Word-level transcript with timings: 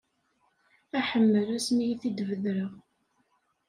Aḥemmel 0.99 1.47
ass 1.57 1.67
mi 1.75 1.85
i 1.91 1.95
t-id-bedreɣ. 2.01 2.71